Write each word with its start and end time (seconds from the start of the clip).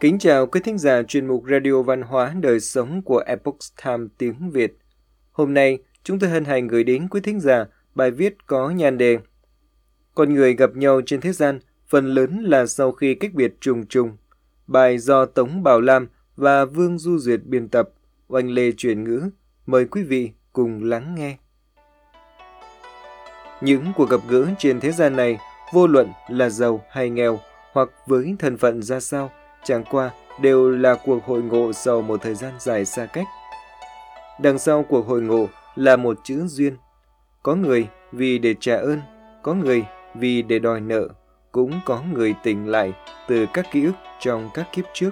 Kính 0.00 0.18
chào 0.18 0.46
quý 0.46 0.60
thính 0.64 0.78
giả 0.78 1.02
chuyên 1.02 1.26
mục 1.26 1.44
Radio 1.50 1.82
Văn 1.82 2.02
hóa 2.02 2.34
Đời 2.40 2.60
Sống 2.60 3.02
của 3.02 3.18
Epoch 3.26 3.58
Time 3.84 4.06
tiếng 4.18 4.50
Việt. 4.50 4.76
Hôm 5.32 5.54
nay, 5.54 5.78
chúng 6.02 6.18
tôi 6.18 6.30
hân 6.30 6.44
hạnh 6.44 6.68
gửi 6.68 6.84
đến 6.84 7.08
quý 7.08 7.20
thính 7.20 7.40
giả 7.40 7.66
bài 7.94 8.10
viết 8.10 8.46
có 8.46 8.70
nhan 8.70 8.98
đề 8.98 9.18
Con 10.14 10.34
người 10.34 10.54
gặp 10.54 10.70
nhau 10.74 11.00
trên 11.06 11.20
thế 11.20 11.32
gian 11.32 11.60
phần 11.88 12.06
lớn 12.06 12.44
là 12.44 12.66
sau 12.66 12.92
khi 12.92 13.14
cách 13.14 13.34
biệt 13.34 13.54
trùng 13.60 13.86
trùng. 13.86 14.16
Bài 14.66 14.98
do 14.98 15.26
Tống 15.26 15.62
Bảo 15.62 15.80
Lam 15.80 16.08
và 16.36 16.64
Vương 16.64 16.98
Du 16.98 17.18
Duyệt 17.18 17.40
biên 17.44 17.68
tập, 17.68 17.90
oanh 18.28 18.50
lê 18.50 18.72
chuyển 18.72 19.04
ngữ. 19.04 19.30
Mời 19.66 19.84
quý 19.84 20.02
vị 20.02 20.30
cùng 20.52 20.84
lắng 20.84 21.14
nghe. 21.14 21.36
Những 23.60 23.92
cuộc 23.96 24.10
gặp 24.10 24.20
gỡ 24.28 24.46
trên 24.58 24.80
thế 24.80 24.92
gian 24.92 25.16
này, 25.16 25.38
vô 25.72 25.86
luận 25.86 26.08
là 26.28 26.48
giàu 26.48 26.84
hay 26.90 27.10
nghèo, 27.10 27.38
hoặc 27.72 27.88
với 28.06 28.34
thân 28.38 28.56
phận 28.56 28.82
ra 28.82 29.00
sao, 29.00 29.30
chẳng 29.64 29.84
qua 29.90 30.10
đều 30.40 30.70
là 30.70 30.94
cuộc 31.04 31.24
hội 31.24 31.42
ngộ 31.42 31.72
sau 31.72 32.02
một 32.02 32.22
thời 32.22 32.34
gian 32.34 32.52
dài 32.58 32.84
xa 32.84 33.06
cách. 33.06 33.26
Đằng 34.40 34.58
sau 34.58 34.84
cuộc 34.88 35.06
hội 35.06 35.22
ngộ 35.22 35.48
là 35.76 35.96
một 35.96 36.18
chữ 36.24 36.46
duyên. 36.46 36.76
Có 37.42 37.54
người 37.54 37.88
vì 38.12 38.38
để 38.38 38.54
trả 38.60 38.76
ơn, 38.76 39.00
có 39.42 39.54
người 39.54 39.84
vì 40.14 40.42
để 40.42 40.58
đòi 40.58 40.80
nợ, 40.80 41.08
cũng 41.52 41.80
có 41.86 42.02
người 42.12 42.34
tỉnh 42.42 42.68
lại 42.68 42.92
từ 43.28 43.46
các 43.52 43.66
ký 43.72 43.84
ức 43.84 43.94
trong 44.20 44.50
các 44.54 44.68
kiếp 44.72 44.84
trước. 44.92 45.10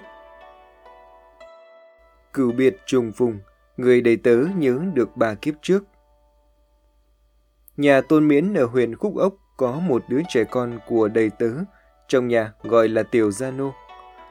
Cửu 2.32 2.52
biệt 2.52 2.76
trùng 2.86 3.12
phùng, 3.12 3.38
người 3.76 4.00
đầy 4.00 4.16
tớ 4.16 4.36
nhớ 4.56 4.80
được 4.94 5.16
ba 5.16 5.34
kiếp 5.34 5.54
trước. 5.62 5.84
Nhà 7.76 8.00
tôn 8.00 8.28
miễn 8.28 8.54
ở 8.54 8.66
huyện 8.66 8.96
Khúc 8.96 9.16
Ốc 9.16 9.34
có 9.56 9.72
một 9.72 10.02
đứa 10.08 10.20
trẻ 10.28 10.44
con 10.44 10.78
của 10.86 11.08
đầy 11.08 11.30
tớ, 11.38 11.50
trong 12.08 12.28
nhà 12.28 12.52
gọi 12.62 12.88
là 12.88 13.02
Tiểu 13.02 13.30
Gia 13.30 13.50
Nô. 13.50 13.72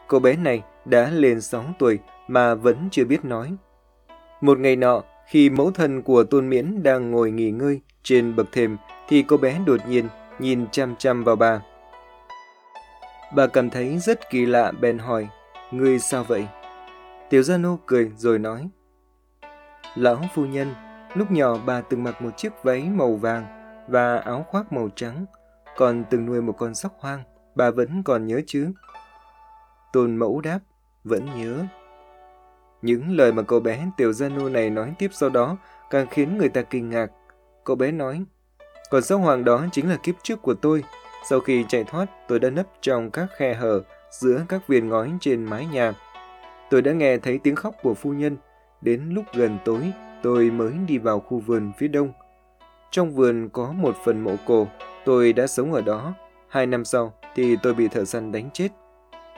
Cô 0.08 0.20
bé 0.20 0.36
này 0.36 0.64
đã 0.86 1.10
lên 1.10 1.42
6 1.42 1.64
tuổi 1.80 2.00
mà 2.28 2.56
vẫn 2.56 2.88
chưa 2.92 3.06
biết 3.06 3.26
nói. 3.26 3.56
Một 4.42 4.60
ngày 4.60 4.76
nọ, 4.76 5.04
khi 5.28 5.50
mẫu 5.50 5.72
thân 5.72 6.02
của 6.02 6.24
Tôn 6.24 6.50
Miễn 6.50 6.84
đang 6.84 7.12
ngồi 7.12 7.32
nghỉ 7.32 7.52
ngơi 7.52 7.82
trên 8.04 8.36
bậc 8.36 8.52
thềm, 8.52 8.78
thì 9.08 9.24
cô 9.28 9.38
bé 9.38 9.60
đột 9.66 9.80
nhiên 9.88 10.08
nhìn 10.40 10.66
chăm 10.72 10.96
chăm 10.96 11.24
vào 11.24 11.36
bà. 11.36 11.62
Bà 13.36 13.48
cảm 13.48 13.70
thấy 13.70 13.98
rất 13.98 14.30
kỳ 14.30 14.46
lạ 14.46 14.72
bèn 14.72 14.98
hỏi, 14.98 15.28
Ngươi 15.72 16.00
sao 16.00 16.24
vậy? 16.24 16.48
Tiểu 17.30 17.44
Gia 17.44 17.58
Nô 17.58 17.80
cười 17.86 18.12
rồi 18.18 18.40
nói, 18.40 18.70
Lão 19.96 20.22
phu 20.36 20.46
nhân, 20.46 20.74
lúc 21.14 21.32
nhỏ 21.32 21.58
bà 21.66 21.82
từng 21.82 22.04
mặc 22.04 22.22
một 22.22 22.38
chiếc 22.38 22.54
váy 22.64 22.84
màu 22.84 23.16
vàng 23.16 23.46
và 23.88 24.18
áo 24.18 24.46
khoác 24.50 24.74
màu 24.74 24.90
trắng, 24.96 25.26
còn 25.78 26.04
từng 26.10 26.26
nuôi 26.26 26.42
một 26.42 26.54
con 26.58 26.76
sóc 26.76 26.94
hoang, 27.00 27.24
bà 27.56 27.72
vẫn 27.72 28.04
còn 28.04 28.28
nhớ 28.28 28.42
chứ? 28.48 28.72
Tôn 29.94 30.16
mẫu 30.16 30.42
đáp, 30.42 30.60
vẫn 31.04 31.26
nhớ. 31.36 31.66
Những 32.82 33.18
lời 33.18 33.32
mà 33.32 33.42
cậu 33.44 33.60
bé 33.60 33.88
Tiểu 33.98 34.14
Gia 34.14 34.30
Nô 34.30 34.50
này 34.50 34.70
nói 34.70 34.94
tiếp 35.00 35.10
sau 35.12 35.30
đó 35.30 35.58
càng 35.90 36.08
khiến 36.12 36.38
người 36.38 36.50
ta 36.50 36.62
kinh 36.62 36.90
ngạc. 36.90 37.08
Cậu 37.64 37.76
bé 37.76 37.92
nói, 37.92 38.24
còn 38.90 39.02
sóc 39.02 39.22
hoàng 39.22 39.44
đó 39.44 39.66
chính 39.72 39.90
là 39.90 39.98
kiếp 40.04 40.16
trước 40.24 40.42
của 40.42 40.54
tôi. 40.54 40.84
Sau 41.30 41.40
khi 41.40 41.66
chạy 41.68 41.84
thoát, 41.84 42.06
tôi 42.28 42.40
đã 42.40 42.50
nấp 42.50 42.66
trong 42.82 43.12
các 43.12 43.28
khe 43.38 43.54
hở 43.54 43.82
giữa 44.12 44.42
các 44.50 44.68
viên 44.68 44.90
ngói 44.90 45.12
trên 45.20 45.44
mái 45.44 45.66
nhà. 45.66 45.94
Tôi 46.70 46.82
đã 46.82 46.92
nghe 46.92 47.18
thấy 47.18 47.38
tiếng 47.38 47.56
khóc 47.56 47.76
của 47.84 47.94
phu 47.94 48.14
nhân. 48.14 48.38
Đến 48.82 49.10
lúc 49.10 49.26
gần 49.34 49.58
tối, 49.66 49.92
tôi 50.24 50.52
mới 50.52 50.74
đi 50.88 50.98
vào 50.98 51.20
khu 51.20 51.40
vườn 51.40 51.72
phía 51.78 51.88
đông. 51.88 52.14
Trong 52.92 53.14
vườn 53.14 53.50
có 53.50 53.72
một 53.72 53.96
phần 54.06 54.22
mộ 54.22 54.36
cổ, 54.46 54.68
tôi 55.06 55.34
đã 55.34 55.48
sống 55.48 55.74
ở 55.74 55.82
đó. 55.82 56.14
Hai 56.48 56.66
năm 56.66 56.86
sau 56.86 57.14
thì 57.36 57.56
tôi 57.64 57.74
bị 57.74 57.88
thợ 57.88 58.06
săn 58.06 58.32
đánh 58.32 58.50
chết. 58.54 58.70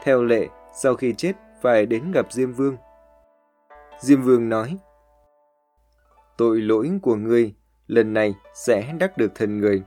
Theo 0.04 0.24
lệ, 0.24 0.48
sau 0.74 0.96
khi 0.96 1.14
chết 1.18 1.34
phải 1.62 1.86
đến 1.86 2.12
gặp 2.12 2.32
Diêm 2.32 2.54
Vương. 2.54 2.78
Diêm 4.00 4.22
Vương 4.22 4.50
nói, 4.50 4.78
Tội 6.38 6.62
lỗi 6.62 6.92
của 7.02 7.16
ngươi, 7.16 7.54
lần 7.88 8.14
này 8.14 8.36
sẽ 8.54 8.94
đắc 9.00 9.18
được 9.18 9.32
thần 9.36 9.58
người. 9.58 9.84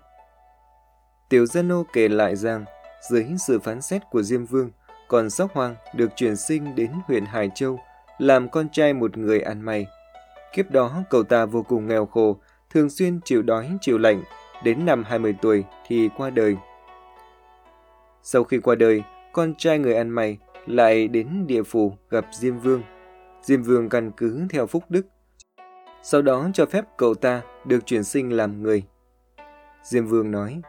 Tiểu 1.29 1.47
Gia 1.47 1.63
Nô 1.63 1.85
kể 1.93 2.09
lại 2.09 2.37
rằng, 2.37 2.65
dưới 3.11 3.27
sự 3.39 3.59
phán 3.59 3.83
xét 3.83 4.03
của 4.11 4.23
Diêm 4.23 4.45
Vương, 4.45 4.71
còn 5.09 5.31
Sóc 5.31 5.53
Hoàng 5.55 5.77
được 5.95 6.11
chuyển 6.17 6.37
sinh 6.37 6.75
đến 6.75 6.91
huyện 7.07 7.25
Hải 7.25 7.51
Châu, 7.55 7.79
làm 8.19 8.49
con 8.49 8.69
trai 8.69 8.93
một 8.93 9.17
người 9.17 9.41
ăn 9.41 9.63
mày. 9.63 9.87
Kiếp 10.53 10.71
đó 10.71 11.03
cậu 11.11 11.23
ta 11.23 11.45
vô 11.47 11.63
cùng 11.63 11.87
nghèo 11.87 12.07
khổ, 12.07 12.37
thường 12.71 12.91
xuyên 12.91 13.21
chịu 13.25 13.43
đói 13.43 13.71
chịu 13.81 13.99
lạnh, 13.99 14.23
đến 14.65 14.87
năm 14.87 15.05
20 15.05 15.35
tuổi 15.43 15.65
thì 15.87 16.09
qua 16.17 16.31
đời. 16.31 16.57
Sau 18.23 18.45
khi 18.45 18.59
qua 18.59 18.75
đời, 18.75 19.03
con 19.33 19.55
trai 19.59 19.79
người 19.79 19.95
ăn 19.95 20.11
mày 20.11 20.39
lại 20.67 21.09
đến 21.09 21.47
địa 21.47 21.63
phủ 21.63 21.97
gặp 22.11 22.27
Diêm 22.33 22.59
Vương. 22.59 22.83
Diêm 23.43 23.63
Vương 23.63 23.89
căn 23.89 24.11
cứ 24.17 24.47
theo 24.51 24.67
phúc 24.67 24.85
đức. 24.89 25.07
Sau 26.03 26.23
đó 26.23 26.51
cho 26.55 26.67
phép 26.67 26.85
cậu 26.97 27.15
ta 27.15 27.43
được 27.65 27.87
chuyển 27.87 28.05
sinh 28.05 28.33
làm 28.33 28.63
người. 28.63 28.85
Diêm 29.83 30.07
Vương 30.07 30.31
nói, 30.31 30.61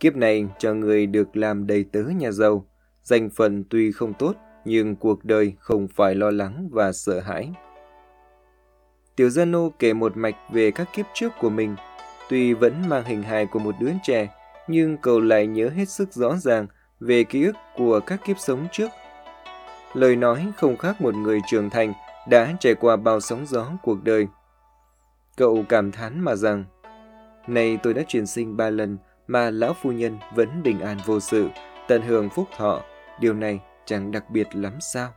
Kiếp 0.00 0.16
này 0.16 0.48
cho 0.58 0.74
người 0.74 1.06
được 1.06 1.36
làm 1.36 1.66
đầy 1.66 1.84
tớ 1.92 2.02
nhà 2.02 2.30
giàu, 2.30 2.66
danh 3.02 3.30
phận 3.30 3.64
tuy 3.70 3.92
không 3.92 4.14
tốt, 4.14 4.36
nhưng 4.64 4.96
cuộc 4.96 5.24
đời 5.24 5.54
không 5.58 5.88
phải 5.88 6.14
lo 6.14 6.30
lắng 6.30 6.68
và 6.72 6.92
sợ 6.92 7.20
hãi. 7.20 7.52
Tiểu 9.16 9.30
Gia 9.30 9.44
Nô 9.44 9.72
kể 9.78 9.92
một 9.92 10.16
mạch 10.16 10.34
về 10.52 10.70
các 10.70 10.88
kiếp 10.94 11.06
trước 11.14 11.32
của 11.40 11.50
mình, 11.50 11.76
tuy 12.28 12.54
vẫn 12.54 12.88
mang 12.88 13.04
hình 13.04 13.22
hài 13.22 13.46
của 13.46 13.58
một 13.58 13.74
đứa 13.80 13.90
trẻ, 14.02 14.28
nhưng 14.68 14.96
cậu 14.96 15.20
lại 15.20 15.46
nhớ 15.46 15.68
hết 15.68 15.88
sức 15.88 16.12
rõ 16.12 16.36
ràng 16.36 16.66
về 17.02 17.24
ký 17.24 17.44
ức 17.44 17.56
của 17.76 18.00
các 18.00 18.24
kiếp 18.24 18.38
sống 18.38 18.66
trước. 18.72 18.88
Lời 19.94 20.16
nói 20.16 20.52
không 20.56 20.76
khác 20.76 21.00
một 21.00 21.14
người 21.14 21.40
trưởng 21.46 21.70
thành 21.70 21.92
đã 22.28 22.52
trải 22.60 22.74
qua 22.74 22.96
bao 22.96 23.20
sóng 23.20 23.46
gió 23.46 23.66
cuộc 23.82 24.04
đời. 24.04 24.26
Cậu 25.36 25.64
cảm 25.68 25.92
thán 25.92 26.20
mà 26.20 26.34
rằng, 26.34 26.64
nay 27.46 27.78
tôi 27.82 27.94
đã 27.94 28.02
truyền 28.08 28.26
sinh 28.26 28.56
ba 28.56 28.70
lần 28.70 28.98
mà 29.26 29.50
lão 29.50 29.74
phu 29.82 29.92
nhân 29.92 30.18
vẫn 30.34 30.62
bình 30.62 30.80
an 30.80 30.98
vô 31.06 31.20
sự, 31.20 31.48
tận 31.88 32.02
hưởng 32.02 32.28
phúc 32.30 32.48
thọ, 32.56 32.82
điều 33.20 33.34
này 33.34 33.60
chẳng 33.84 34.10
đặc 34.10 34.30
biệt 34.30 34.46
lắm 34.52 34.72
sao? 34.80 35.12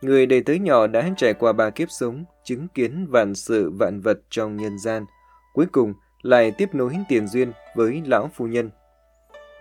Người 0.00 0.26
đầy 0.26 0.42
tới 0.42 0.58
nhỏ 0.58 0.86
đã 0.86 1.10
trải 1.16 1.34
qua 1.34 1.52
ba 1.52 1.70
kiếp 1.70 1.90
sống, 1.90 2.24
chứng 2.44 2.68
kiến 2.68 3.06
vạn 3.10 3.34
sự 3.34 3.70
vạn 3.78 4.00
vật 4.00 4.18
trong 4.30 4.56
nhân 4.56 4.78
gian, 4.78 5.06
cuối 5.54 5.66
cùng 5.72 5.94
lại 6.22 6.50
tiếp 6.50 6.68
nối 6.72 6.96
tiền 7.08 7.26
duyên 7.26 7.52
với 7.74 8.02
lão 8.06 8.30
phu 8.34 8.46
nhân. 8.46 8.70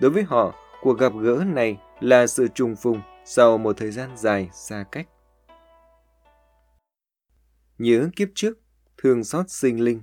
Đối 0.01 0.11
với 0.11 0.23
họ, 0.23 0.53
Cuộc 0.81 0.99
gặp 0.99 1.13
gỡ 1.21 1.43
này 1.47 1.79
là 1.99 2.27
sự 2.27 2.47
trùng 2.47 2.75
phùng 2.75 3.01
sau 3.25 3.57
một 3.57 3.77
thời 3.77 3.91
gian 3.91 4.17
dài 4.17 4.49
xa 4.53 4.85
cách. 4.91 5.07
Nhớ 7.77 8.09
kiếp 8.15 8.27
trước, 8.35 8.59
thương 8.97 9.23
xót 9.23 9.49
sinh 9.49 9.83
linh. 9.83 10.01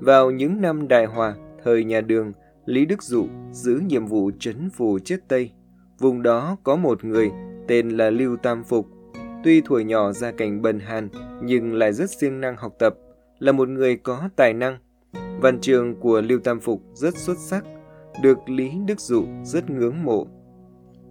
Vào 0.00 0.30
những 0.30 0.60
năm 0.60 0.88
đại 0.88 1.06
hòa, 1.06 1.34
thời 1.64 1.84
nhà 1.84 2.00
đường, 2.00 2.32
Lý 2.64 2.86
Đức 2.86 3.02
Dụ 3.02 3.26
giữ 3.52 3.80
nhiệm 3.86 4.06
vụ 4.06 4.30
trấn 4.38 4.70
phù 4.70 4.98
chết 4.98 5.16
Tây. 5.28 5.52
Vùng 5.98 6.22
đó 6.22 6.56
có 6.62 6.76
một 6.76 7.04
người 7.04 7.30
tên 7.68 7.90
là 7.90 8.10
Lưu 8.10 8.36
Tam 8.36 8.64
Phục. 8.64 8.86
Tuy 9.44 9.60
tuổi 9.60 9.84
nhỏ 9.84 10.12
ra 10.12 10.32
cảnh 10.32 10.62
bần 10.62 10.80
hàn, 10.80 11.08
nhưng 11.42 11.74
lại 11.74 11.92
rất 11.92 12.10
siêng 12.10 12.40
năng 12.40 12.56
học 12.56 12.74
tập, 12.78 12.94
là 13.38 13.52
một 13.52 13.68
người 13.68 13.96
có 13.96 14.28
tài 14.36 14.52
năng. 14.52 14.78
Văn 15.40 15.58
trường 15.60 16.00
của 16.00 16.20
Lưu 16.20 16.40
Tam 16.40 16.60
Phục 16.60 16.82
rất 16.94 17.16
xuất 17.16 17.38
sắc, 17.38 17.64
được 18.22 18.48
Lý 18.48 18.70
Đức 18.86 19.00
Dụ 19.00 19.24
rất 19.44 19.70
ngưỡng 19.70 20.04
mộ. 20.04 20.26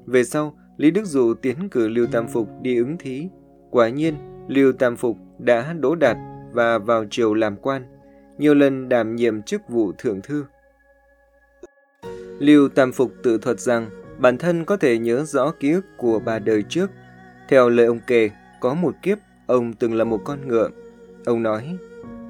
Về 0.06 0.24
sau, 0.24 0.54
Lý 0.78 0.92
Đức 0.92 1.06
Dụ 1.06 1.34
tiến 1.34 1.70
cử 1.70 1.88
Lưu 1.88 2.08
Tam 2.12 2.28
Phục 2.28 2.48
đi 2.62 2.78
ứng 2.78 2.98
thí. 2.98 3.28
Quả 3.72 3.90
nhiên, 3.90 4.16
Lưu 4.48 4.74
Tam 4.74 4.96
Phục 4.96 5.18
đã 5.40 5.74
đỗ 5.74 5.96
đạt 5.96 6.18
và 6.52 6.78
vào 6.78 7.06
triều 7.10 7.34
làm 7.34 7.56
quan, 7.56 7.84
nhiều 8.38 8.54
lần 8.54 8.90
đảm 8.90 9.16
nhiệm 9.16 9.42
chức 9.42 9.62
vụ 9.70 9.92
thượng 9.98 10.22
thư. 10.22 10.46
Lưu 12.40 12.70
Tam 12.70 12.92
Phục 12.92 13.12
tự 13.24 13.38
thuật 13.38 13.60
rằng 13.60 13.90
bản 14.20 14.38
thân 14.38 14.66
có 14.66 14.78
thể 14.78 14.98
nhớ 14.98 15.24
rõ 15.26 15.52
ký 15.60 15.72
ức 15.72 15.86
của 15.98 16.20
ba 16.20 16.40
đời 16.40 16.64
trước. 16.70 16.92
Theo 17.50 17.70
lời 17.70 17.86
ông 17.86 18.00
kể, 18.08 18.30
có 18.60 18.74
một 18.74 18.96
kiếp 19.02 19.18
ông 19.48 19.74
từng 19.74 19.94
là 19.94 20.04
một 20.04 20.22
con 20.26 20.48
ngựa. 20.48 20.70
Ông 21.26 21.44
nói, 21.44 21.78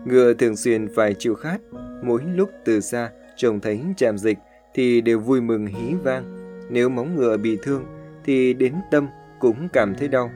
ngựa 0.05 0.33
thường 0.33 0.55
xuyên 0.55 0.87
phải 0.95 1.13
chịu 1.13 1.35
khát, 1.35 1.61
mỗi 2.03 2.21
lúc 2.35 2.49
từ 2.65 2.79
xa 2.79 3.11
trông 3.37 3.59
thấy 3.59 3.81
chạm 3.97 4.17
dịch 4.17 4.37
thì 4.79 5.01
đều 5.01 5.19
vui 5.19 5.41
mừng 5.41 5.65
hí 5.65 5.93
vang. 6.03 6.23
Nếu 6.69 6.89
móng 6.89 7.15
ngựa 7.15 7.37
bị 7.37 7.57
thương 7.63 7.85
thì 8.25 8.53
đến 8.53 8.73
tâm 8.91 9.07
cũng 9.39 9.69
cảm 9.73 9.95
thấy 9.95 10.07
đau. 10.07 10.31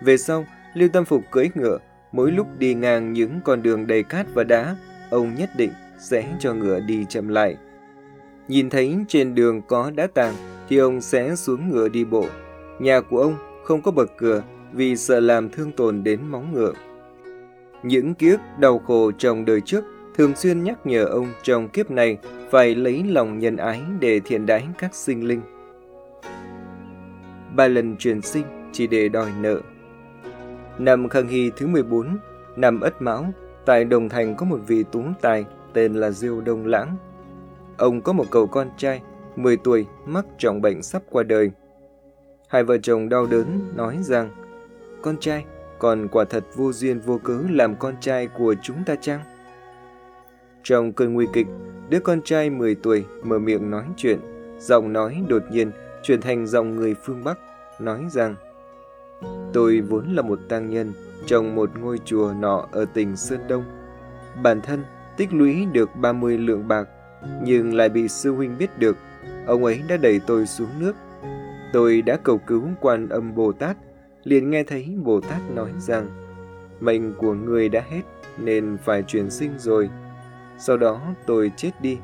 Về 0.00 0.16
sau, 0.16 0.46
Lưu 0.74 0.88
Tâm 0.92 1.04
Phục 1.04 1.22
cưỡi 1.30 1.48
ngựa, 1.54 1.78
mỗi 2.12 2.32
lúc 2.32 2.46
đi 2.58 2.74
ngang 2.74 3.12
những 3.12 3.40
con 3.44 3.62
đường 3.62 3.86
đầy 3.86 4.02
cát 4.02 4.26
và 4.34 4.44
đá, 4.44 4.76
ông 5.10 5.34
nhất 5.34 5.50
định 5.56 5.70
sẽ 5.98 6.36
cho 6.40 6.54
ngựa 6.54 6.80
đi 6.80 7.04
chậm 7.08 7.28
lại. 7.28 7.56
Nhìn 8.48 8.70
thấy 8.70 8.96
trên 9.08 9.34
đường 9.34 9.62
có 9.62 9.90
đá 9.94 10.06
tàng 10.14 10.34
thì 10.68 10.76
ông 10.76 11.00
sẽ 11.00 11.36
xuống 11.36 11.70
ngựa 11.70 11.88
đi 11.88 12.04
bộ. 12.04 12.26
Nhà 12.78 13.00
của 13.00 13.20
ông 13.22 13.34
không 13.64 13.82
có 13.82 13.90
bậc 13.90 14.10
cửa 14.18 14.42
vì 14.72 14.96
sợ 14.96 15.20
làm 15.20 15.50
thương 15.50 15.72
tổn 15.72 16.04
đến 16.04 16.20
móng 16.26 16.52
ngựa. 16.52 16.72
Những 17.82 18.14
ký 18.14 18.30
ức 18.30 18.40
đau 18.58 18.78
khổ 18.78 19.12
trong 19.18 19.44
đời 19.44 19.60
trước 19.60 19.84
thường 20.18 20.36
xuyên 20.36 20.64
nhắc 20.64 20.86
nhở 20.86 21.04
ông 21.04 21.32
trong 21.42 21.68
kiếp 21.68 21.90
này 21.90 22.18
phải 22.50 22.74
lấy 22.74 23.04
lòng 23.04 23.38
nhân 23.38 23.56
ái 23.56 23.82
để 24.00 24.20
thiện 24.20 24.46
đãi 24.46 24.68
các 24.78 24.94
sinh 24.94 25.28
linh. 25.28 25.40
ba 27.56 27.68
lần 27.68 27.96
truyền 27.96 28.22
sinh 28.22 28.44
chỉ 28.72 28.86
để 28.86 29.08
đòi 29.08 29.30
nợ. 29.40 29.60
Năm 30.78 31.08
Khang 31.08 31.28
Hy 31.28 31.50
thứ 31.56 31.66
14, 31.66 32.18
năm 32.56 32.80
Ất 32.80 33.02
Mão, 33.02 33.24
tại 33.66 33.84
Đồng 33.84 34.08
Thành 34.08 34.36
có 34.36 34.46
một 34.46 34.60
vị 34.66 34.84
tú 34.92 35.02
tài 35.20 35.44
tên 35.72 35.94
là 35.94 36.10
Diêu 36.10 36.40
Đông 36.40 36.66
Lãng. 36.66 36.96
Ông 37.76 38.00
có 38.00 38.12
một 38.12 38.26
cậu 38.30 38.46
con 38.46 38.68
trai, 38.76 39.02
10 39.36 39.56
tuổi, 39.56 39.86
mắc 40.06 40.24
trọng 40.38 40.60
bệnh 40.60 40.82
sắp 40.82 41.02
qua 41.10 41.22
đời. 41.22 41.50
Hai 42.48 42.64
vợ 42.64 42.78
chồng 42.78 43.08
đau 43.08 43.26
đớn 43.26 43.72
nói 43.76 43.98
rằng, 44.00 44.30
con 45.02 45.16
trai, 45.20 45.44
còn 45.78 46.08
quả 46.08 46.24
thật 46.24 46.44
vô 46.56 46.72
duyên 46.72 47.00
vô 47.00 47.18
cớ 47.24 47.38
làm 47.50 47.76
con 47.76 47.94
trai 48.00 48.26
của 48.26 48.54
chúng 48.62 48.84
ta 48.86 48.94
chăng? 49.00 49.20
Trong 50.62 50.92
cơn 50.92 51.14
nguy 51.14 51.26
kịch, 51.32 51.46
đứa 51.88 52.00
con 52.00 52.22
trai 52.22 52.50
10 52.50 52.74
tuổi 52.74 53.04
mở 53.22 53.38
miệng 53.38 53.70
nói 53.70 53.84
chuyện, 53.96 54.18
giọng 54.58 54.92
nói 54.92 55.22
đột 55.28 55.42
nhiên 55.50 55.70
chuyển 56.02 56.20
thành 56.20 56.46
giọng 56.46 56.76
người 56.76 56.94
phương 56.94 57.24
Bắc, 57.24 57.38
nói 57.80 58.04
rằng 58.10 58.34
Tôi 59.52 59.80
vốn 59.80 60.14
là 60.14 60.22
một 60.22 60.38
tăng 60.48 60.70
nhân 60.70 60.92
trong 61.26 61.54
một 61.54 61.70
ngôi 61.78 61.98
chùa 62.04 62.32
nọ 62.38 62.66
ở 62.72 62.84
tỉnh 62.84 63.16
Sơn 63.16 63.40
Đông. 63.48 63.64
Bản 64.42 64.60
thân 64.60 64.84
tích 65.16 65.32
lũy 65.32 65.66
được 65.72 65.90
30 65.96 66.38
lượng 66.38 66.68
bạc, 66.68 66.88
nhưng 67.42 67.74
lại 67.74 67.88
bị 67.88 68.08
sư 68.08 68.32
huynh 68.32 68.58
biết 68.58 68.78
được. 68.78 68.96
Ông 69.46 69.64
ấy 69.64 69.82
đã 69.88 69.96
đẩy 69.96 70.20
tôi 70.26 70.46
xuống 70.46 70.68
nước. 70.78 70.96
Tôi 71.72 72.02
đã 72.02 72.18
cầu 72.22 72.38
cứu 72.38 72.68
quan 72.80 73.08
âm 73.08 73.34
Bồ 73.34 73.52
Tát, 73.52 73.76
liền 74.24 74.50
nghe 74.50 74.62
thấy 74.62 74.96
Bồ 75.02 75.20
Tát 75.20 75.50
nói 75.54 75.70
rằng 75.78 76.08
mệnh 76.80 77.14
của 77.14 77.34
người 77.34 77.68
đã 77.68 77.82
hết 77.90 78.02
nên 78.38 78.76
phải 78.84 79.02
chuyển 79.02 79.30
sinh 79.30 79.50
rồi. 79.58 79.90
Sau 80.58 80.76
đó 80.76 81.00
tôi 81.26 81.52
chết 81.56 81.70
đi. 81.80 81.98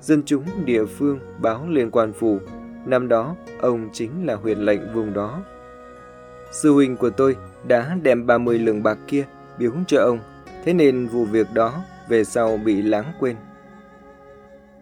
Dân 0.00 0.22
chúng 0.26 0.44
địa 0.64 0.84
phương 0.84 1.18
báo 1.38 1.68
lên 1.68 1.90
quan 1.90 2.12
phủ. 2.12 2.38
Năm 2.86 3.08
đó, 3.08 3.36
ông 3.60 3.88
chính 3.92 4.26
là 4.26 4.34
huyện 4.34 4.58
lệnh 4.58 4.92
vùng 4.94 5.12
đó. 5.12 5.42
Sư 6.52 6.72
huynh 6.72 6.96
của 6.96 7.10
tôi 7.10 7.36
đã 7.68 7.96
đem 8.02 8.26
30 8.26 8.58
lượng 8.58 8.82
bạc 8.82 8.98
kia 9.06 9.24
biếu 9.58 9.72
cho 9.86 9.98
ông, 10.02 10.18
thế 10.64 10.72
nên 10.72 11.06
vụ 11.06 11.24
việc 11.24 11.46
đó 11.54 11.84
về 12.08 12.24
sau 12.24 12.56
bị 12.56 12.82
lãng 12.82 13.12
quên. 13.20 13.36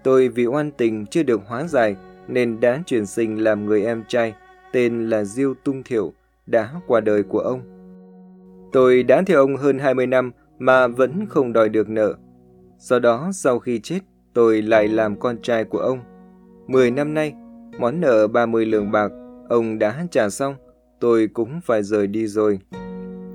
Tôi 0.03 0.29
vì 0.29 0.47
oan 0.47 0.71
tình 0.71 1.07
chưa 1.07 1.23
được 1.23 1.41
hóa 1.47 1.67
giải 1.67 1.97
nên 2.29 2.61
đã 2.61 2.83
chuyển 2.87 3.07
sinh 3.07 3.45
làm 3.45 3.67
người 3.67 3.85
em 3.85 4.05
trai 4.09 4.35
tên 4.73 5.11
là 5.11 5.25
Diêu 5.25 5.55
Tung 5.65 5.83
Thiệu 5.83 6.13
đã 6.47 6.71
qua 6.87 7.01
đời 7.01 7.23
của 7.23 7.41
ông. 7.41 7.61
Tôi 8.73 9.03
đã 9.03 9.23
theo 9.27 9.39
ông 9.39 9.57
hơn 9.57 9.79
20 9.79 10.07
năm 10.07 10.33
mà 10.59 10.87
vẫn 10.87 11.27
không 11.29 11.53
đòi 11.53 11.69
được 11.69 11.89
nợ. 11.89 12.15
Sau 12.83 13.01
đó 13.01 13.31
sau 13.33 13.59
khi 13.59 13.81
chết 13.81 14.01
tôi 14.35 14.63
lại 14.63 14.89
làm 14.89 15.19
con 15.19 15.43
trai 15.43 15.65
của 15.65 15.79
ông. 15.79 16.01
10 16.67 16.91
năm 16.91 17.15
nay, 17.15 17.35
món 17.79 18.01
nợ 18.01 18.27
30 18.27 18.67
lượng 18.67 18.91
bạc 18.91 19.11
ông 19.49 19.79
đã 19.79 20.07
trả 20.11 20.29
xong, 20.29 20.55
tôi 21.01 21.29
cũng 21.35 21.61
phải 21.65 21.83
rời 21.83 22.07
đi 22.07 22.27
rồi. 22.27 22.59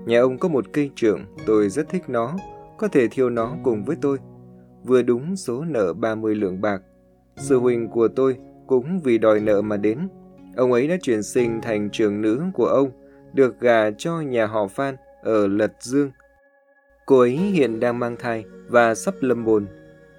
Nhà 0.06 0.20
ông 0.20 0.38
có 0.38 0.50
một 0.50 0.66
cây 0.74 0.92
trượng, 0.96 1.22
tôi 1.46 1.70
rất 1.70 1.90
thích 1.90 2.04
nó, 2.08 2.36
có 2.78 2.88
thể 2.88 3.08
thiêu 3.08 3.30
nó 3.30 3.56
cùng 3.64 3.86
với 3.86 3.96
tôi. 4.02 4.18
Vừa 4.84 5.02
đúng 5.02 5.36
số 5.36 5.64
nợ 5.66 5.94
30 5.94 6.36
lượng 6.36 6.62
bạc. 6.62 6.82
Sư 7.38 7.60
huynh 7.60 7.90
của 7.90 8.08
tôi 8.08 8.38
cũng 8.68 9.00
vì 9.00 9.18
đòi 9.18 9.40
nợ 9.40 9.62
mà 9.62 9.78
đến. 9.78 10.08
Ông 10.56 10.72
ấy 10.72 10.88
đã 10.88 10.96
chuyển 11.02 11.24
sinh 11.24 11.62
thành 11.62 11.90
trưởng 11.90 12.22
nữ 12.22 12.42
của 12.54 12.68
ông, 12.68 12.90
được 13.34 13.60
gà 13.60 13.92
cho 13.98 14.22
nhà 14.22 14.46
họ 14.46 14.68
Phan 14.68 14.96
ở 15.24 15.48
Lật 15.48 15.74
Dương. 15.80 16.12
Cô 17.06 17.20
ấy 17.20 17.36
hiện 17.38 17.80
đang 17.80 18.00
mang 18.00 18.16
thai 18.20 18.46
và 18.68 18.96
sắp 18.96 19.16
lâm 19.22 19.46
bồn. 19.46 19.66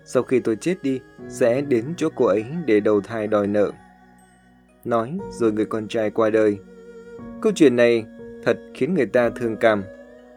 Sau 0.04 0.22
khi 0.22 0.40
tôi 0.40 0.56
chết 0.56 0.82
đi, 0.82 1.00
sẽ 1.28 1.60
đến 1.60 1.94
chỗ 1.96 2.08
cô 2.14 2.24
ấy 2.26 2.44
để 2.66 2.80
đầu 2.80 3.00
thai 3.00 3.26
đòi 3.26 3.46
nợ. 3.46 3.72
Nói 4.84 5.18
rồi 5.30 5.52
người 5.52 5.64
con 5.64 5.88
trai 5.88 6.10
qua 6.10 6.30
đời. 6.30 6.58
Câu 7.42 7.52
chuyện 7.54 7.76
này 7.76 8.04
thật 8.44 8.58
khiến 8.74 8.94
người 8.94 9.06
ta 9.06 9.30
thương 9.30 9.56
cảm. 9.56 9.82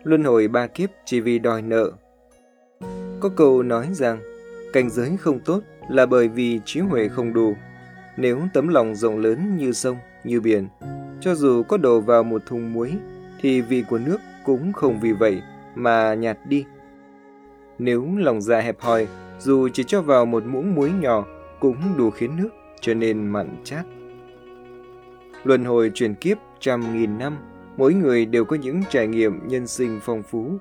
Luân 0.04 0.24
hồi 0.24 0.48
ba 0.48 0.68
kiếp 0.68 0.90
chỉ 1.06 1.19
vì 1.19 1.40
đòi 1.40 1.62
nợ. 1.62 1.92
Có 3.19 3.30
câu 3.36 3.63
nói 3.63 3.88
rằng, 3.94 4.19
cảnh 4.74 4.90
giới 4.90 5.18
không 5.18 5.40
tốt 5.40 5.62
là 5.90 6.06
bởi 6.06 6.28
vì 6.28 6.60
trí 6.66 6.80
huệ 6.80 7.07
không 7.07 7.34
đủ. 7.34 7.56
Nếu 8.18 8.42
tấm 8.54 8.68
lòng 8.68 8.95
rộng 8.95 9.19
lớn 9.19 9.57
như 9.57 9.72
sông, 9.72 9.98
như 10.24 10.42
biển, 10.42 10.68
cho 11.22 11.36
dù 11.36 11.63
có 11.63 11.78
đổ 11.78 12.00
vào 12.00 12.24
một 12.24 12.42
thùng 12.45 12.74
muối, 12.74 12.94
thì 13.42 13.62
vị 13.62 13.84
của 13.90 13.98
nước 13.98 14.18
cũng 14.45 14.74
không 14.74 15.00
vì 15.00 15.12
vậy 15.12 15.42
mà 15.75 16.13
nhạt 16.13 16.38
đi. 16.48 16.66
Nếu 17.80 18.07
lòng 18.18 18.42
dạ 18.42 18.60
hẹp 18.60 18.80
hòi, 18.80 19.07
dù 19.39 19.69
chỉ 19.74 19.83
cho 19.83 20.01
vào 20.01 20.25
một 20.25 20.44
muỗng 20.45 20.75
muối 20.75 20.92
nhỏ 21.00 21.25
cũng 21.60 21.77
đủ 21.98 22.10
khiến 22.10 22.38
nước 22.38 22.50
trở 22.81 22.94
nên 22.94 23.27
mặn 23.27 23.56
chát. 23.63 23.86
Luân 25.44 25.66
hồi 25.66 25.92
chuyển 25.94 26.16
kiếp 26.16 26.38
trăm 26.60 26.98
nghìn 26.98 27.18
năm, 27.18 27.38
mỗi 27.77 27.94
người 27.94 28.25
đều 28.25 28.45
có 28.45 28.56
những 28.56 28.81
trải 28.89 29.07
nghiệm 29.07 29.48
nhân 29.48 29.68
sinh 29.68 30.00
phong 30.01 30.24
phú. 30.24 30.57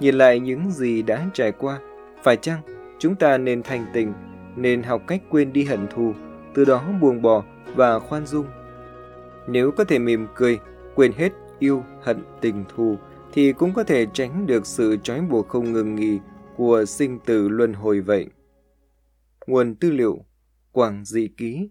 Nhìn 0.00 0.14
lại 0.14 0.40
những 0.40 0.70
gì 0.70 1.02
đã 1.02 1.26
trải 1.34 1.52
qua, 1.52 1.78
phải 2.22 2.36
chăng 2.36 2.60
chúng 2.98 3.14
ta 3.14 3.38
nên 3.38 3.62
thành 3.62 3.86
tình, 3.92 4.12
nên 4.56 4.82
học 4.82 5.02
cách 5.06 5.22
quên 5.30 5.52
đi 5.52 5.64
hận 5.64 5.86
thù, 5.94 6.12
từ 6.54 6.64
đó 6.64 6.84
buông 7.00 7.22
bỏ 7.22 7.42
và 7.74 7.98
khoan 7.98 8.26
dung. 8.26 8.46
Nếu 9.46 9.70
có 9.70 9.84
thể 9.84 9.98
mỉm 9.98 10.26
cười, 10.34 10.58
quên 10.94 11.12
hết 11.12 11.32
yêu, 11.58 11.84
hận, 12.02 12.22
tình 12.40 12.64
thù, 12.76 12.96
thì 13.32 13.52
cũng 13.52 13.72
có 13.74 13.84
thể 13.84 14.06
tránh 14.14 14.46
được 14.46 14.66
sự 14.66 14.96
trói 15.02 15.20
buộc 15.20 15.48
không 15.48 15.72
ngừng 15.72 15.94
nghỉ 15.94 16.18
của 16.56 16.84
sinh 16.84 17.18
tử 17.26 17.48
luân 17.48 17.72
hồi 17.72 18.00
vậy. 18.00 18.26
Nguồn 19.46 19.74
tư 19.74 19.90
liệu 19.90 20.24
Quảng 20.72 21.04
Dị 21.04 21.28
Ký 21.36 21.70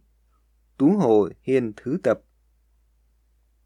Tú 0.78 0.90
Hồ 0.98 1.30
Hiên 1.42 1.74
Thứ 1.76 1.98
Tập 2.04 2.20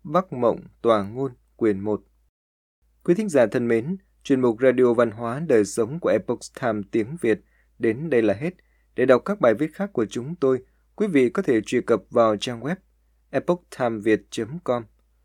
Bắc 0.03 0.33
Mộng 0.33 0.59
Tòa 0.81 1.03
Ngôn 1.03 1.31
Quyền 1.55 1.79
1 1.79 2.01
Quý 3.03 3.13
thính 3.15 3.29
giả 3.29 3.45
thân 3.45 3.67
mến, 3.67 3.97
chuyên 4.23 4.41
mục 4.41 4.57
Radio 4.61 4.93
Văn 4.93 5.11
hóa 5.11 5.41
Đời 5.47 5.65
Sống 5.65 5.99
của 5.99 6.09
Epoch 6.09 6.39
Time 6.61 6.81
tiếng 6.91 7.17
Việt 7.21 7.39
đến 7.79 8.09
đây 8.09 8.21
là 8.21 8.33
hết. 8.33 8.53
Để 8.95 9.05
đọc 9.05 9.21
các 9.25 9.39
bài 9.39 9.53
viết 9.53 9.73
khác 9.73 9.89
của 9.93 10.05
chúng 10.05 10.35
tôi, 10.35 10.59
quý 10.95 11.07
vị 11.07 11.29
có 11.29 11.41
thể 11.41 11.61
truy 11.65 11.81
cập 11.81 12.01
vào 12.09 12.37
trang 12.37 12.61
web 12.61 12.75
epochtimeviet.com. 13.29 14.83